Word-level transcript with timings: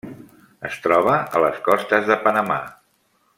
Es 0.69 0.77
troba 0.85 1.17
a 1.39 1.41
les 1.45 1.59
costes 1.67 2.09
de 2.09 2.19
Panamà. 2.25 2.59